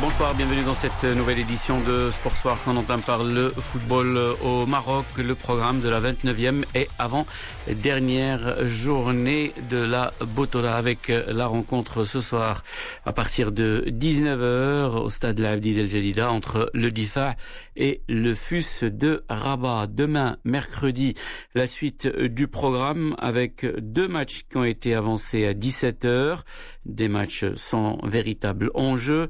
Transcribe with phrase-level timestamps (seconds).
[0.00, 4.18] Bonsoir, bienvenue dans cette nouvelle édition de Sport Soir quand on entend par le football
[4.42, 7.26] au Maroc, le programme de la 29e et avant
[7.68, 12.64] dernière journée de la Botola avec la rencontre ce soir
[13.04, 17.36] à partir de 19h au stade Labdi El Jadida entre le Difa
[17.76, 19.86] et le FUS de Rabat.
[19.86, 21.14] Demain, mercredi,
[21.54, 26.40] la suite du programme avec deux matchs qui ont été avancés à 17h,
[26.86, 29.28] des matchs sans véritable enjeu.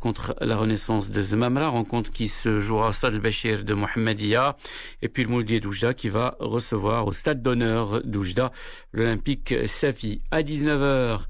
[0.00, 4.56] Contre la Renaissance de Zemamra, rencontre qui se jouera au stade Bachir de Mohamedia,
[5.02, 8.50] et puis le Mouldier d'Oujda qui va recevoir au stade d'honneur d'Oujda
[8.92, 10.22] l'Olympique Safi.
[10.30, 11.26] À 19h,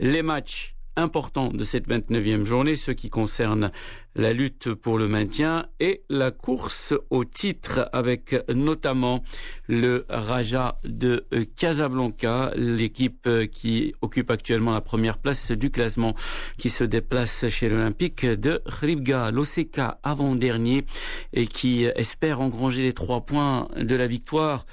[0.00, 3.70] les matchs importants de cette 29e journée, ceux qui concernent
[4.14, 9.22] la lutte pour le maintien et la course au titre avec notamment
[9.68, 16.14] le Raja de Casablanca, l'équipe qui occupe actuellement la première place du classement
[16.56, 20.86] qui se déplace chez l'Olympique de Khribga, l'OCK avant-dernier
[21.34, 24.64] et qui espère engranger les trois points de la victoire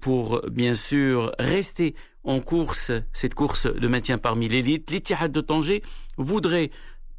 [0.00, 1.94] pour bien sûr rester
[2.28, 4.90] en course, cette course de maintien parmi l'élite.
[4.90, 5.82] L'Ittihad de Tanger
[6.18, 6.70] voudrait,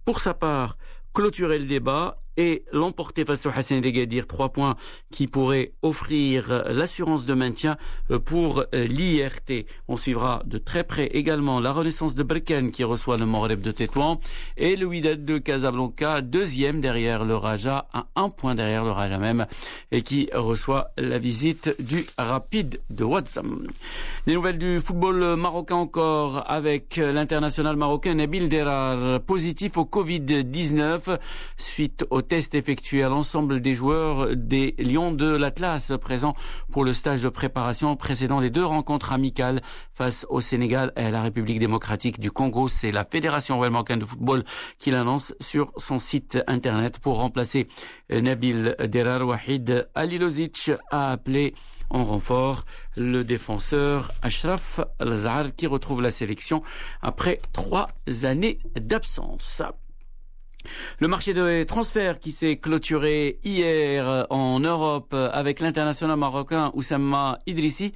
[0.06, 0.78] pour sa part,
[1.14, 4.76] clôturer le débat et l'emporter face au Hassan Gadir, trois points
[5.12, 7.78] qui pourraient offrir l'assurance de maintien
[8.26, 9.66] pour l'IRT.
[9.88, 13.72] On suivra de très près également la renaissance de Berken qui reçoit le Moreb de
[13.72, 14.20] Tétouan
[14.58, 19.18] et le Wydad de Casablanca, deuxième derrière le Raja, à un point derrière le Raja
[19.18, 19.46] même,
[19.92, 23.68] et qui reçoit la visite du Rapide de Watsam.
[24.28, 31.18] Des nouvelles du football marocain encore avec l'international marocain Nabil Derar, positif au Covid-19
[31.58, 36.36] suite au test effectué à l'ensemble des joueurs des Lions de l'Atlas présents
[36.72, 39.62] pour le stage de préparation précédant les deux rencontres amicales
[39.94, 42.68] face au Sénégal et à la République démocratique du Congo.
[42.68, 44.44] C'est la Fédération marocaine de football
[44.78, 47.68] qui l'annonce sur son site internet pour remplacer
[48.12, 51.56] Nabil Derar Wahid Alilozic a appelé
[51.90, 52.66] en renfort
[52.96, 56.62] le défenseur Ashraf Al-Zahar qui retrouve la sélection
[57.02, 57.88] après trois
[58.22, 59.64] années d'absence.
[61.00, 67.94] Le marché de transfert qui s'est clôturé hier en Europe avec l'international marocain Oussama Idrissi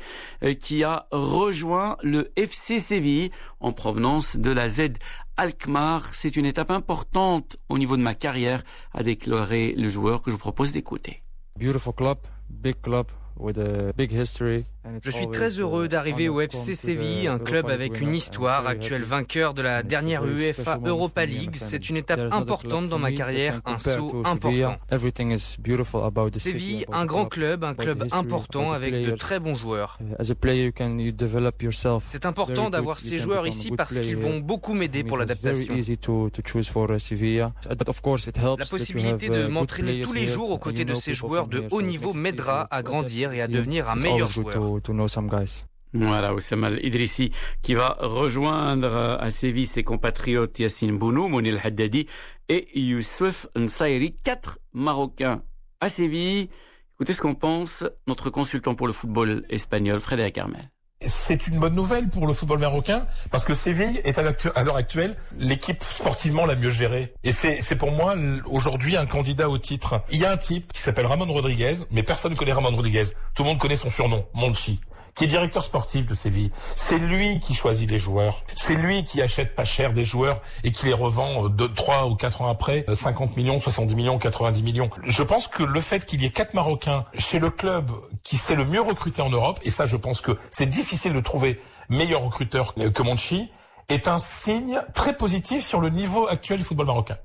[0.60, 4.94] qui a rejoint le FC Séville en provenance de la Z
[5.38, 6.14] Alkmaar.
[6.14, 8.64] C'est une étape importante au niveau de ma carrière,
[8.94, 11.24] a déclaré le joueur que je vous propose d'écouter.
[11.60, 12.18] Beautiful club,
[12.50, 13.08] big club
[13.38, 14.66] with a big history.
[15.02, 19.54] Je suis très heureux d'arriver au FC Séville, un club avec une histoire, actuel vainqueur
[19.54, 21.56] de la dernière UEFA Europa League.
[21.56, 24.76] C'est une étape importante dans ma carrière, un saut important.
[26.34, 30.00] Séville, un grand club, un club important avec de très bons joueurs.
[32.10, 35.76] C'est important d'avoir ces joueurs ici parce qu'ils vont beaucoup m'aider pour l'adaptation.
[38.60, 42.12] La possibilité de m'entraîner tous les jours aux côtés de ces joueurs de haut niveau
[42.12, 44.82] m'aidera à grandir et à devenir un meilleur joueur.
[45.94, 52.08] Voilà, Oussama Idrissi qui va rejoindre à Séville ses compatriotes Yassine Bounou, Mounil Haddadi
[52.50, 55.44] et Youssef Nsairi, quatre Marocains
[55.80, 56.50] à Séville.
[56.96, 60.73] Écoutez ce qu'on pense notre consultant pour le football espagnol, Frédéric Armel
[61.08, 65.16] c'est une bonne nouvelle pour le football marocain parce que Séville est à l'heure actuelle
[65.38, 67.14] l'équipe sportivement la mieux gérée.
[67.24, 68.16] Et c'est pour moi
[68.46, 70.02] aujourd'hui un candidat au titre.
[70.10, 73.06] Il y a un type qui s'appelle Ramon Rodriguez, mais personne ne connaît Ramon Rodriguez.
[73.36, 74.80] Tout le monde connaît son surnom, Monchi
[75.16, 76.52] qui est directeur sportif de Séville.
[76.76, 78.44] C'est lui qui choisit les joueurs.
[78.56, 82.16] C'est lui qui achète pas cher des joueurs et qui les revend deux, trois ou
[82.16, 84.90] quatre ans après, 50 millions, 70 millions, 90 millions.
[85.04, 87.92] Je pense que le fait qu'il y ait quatre Marocains chez le club
[88.24, 91.22] qui s'est le mieux recruté en Europe, et ça je pense que c'est difficile de
[91.22, 91.60] trouver
[91.90, 93.50] meilleur recruteur que Monchi,
[93.90, 97.18] est un signe très positif sur le niveau actuel du football marocain.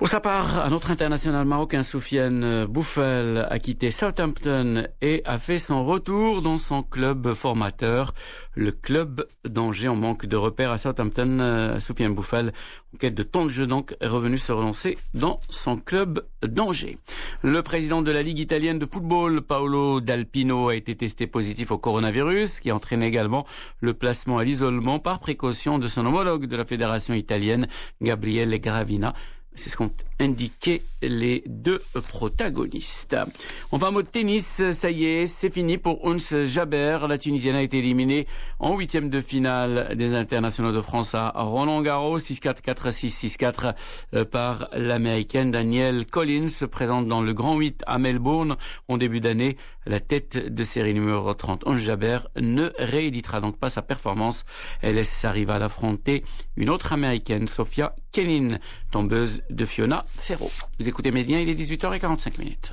[0.00, 5.58] Pour sa part, un autre international marocain, Soufiane Bouffel, a quitté Southampton et a fait
[5.58, 8.14] son retour dans son club formateur,
[8.54, 9.88] le club d'Angers.
[9.88, 12.54] En manque de repères à Southampton, Soufiane Bouffel,
[12.94, 16.96] en quête de temps de jeu donc, est revenu se relancer dans son club d'Angers.
[17.42, 21.78] Le président de la Ligue italienne de football, Paolo D'Alpino, a été testé positif au
[21.78, 23.46] coronavirus, qui entraîne également
[23.80, 27.68] le placement à l'isolement par précaution de son homologue de la fédération italienne,
[28.00, 29.12] Gabriele Gravina.
[29.56, 33.16] C'est ce qu'ont indiqué les deux protagonistes.
[33.72, 36.98] Enfin, mot de tennis, ça y est, c'est fini pour Uns Jaber.
[37.08, 38.26] La Tunisienne a été éliminée
[38.58, 43.74] en huitième de finale des internationaux de France à Roland Garros, 6-4, 4-6,
[44.12, 48.56] 6-4 par l'américaine Danielle Collins, présente dans le Grand 8 à Melbourne
[48.88, 49.56] en début d'année.
[49.86, 54.44] La tête de série numéro 30, Ons Jaber, ne rééditera donc pas sa performance.
[54.82, 56.22] Elle laisse sa rivale affronter
[56.56, 58.58] une autre américaine, Sofia Kenin,
[58.90, 60.50] tombeuse de Fiona Ferro.
[60.78, 62.72] Vous écoutez Médien, il est 18h45 minutes.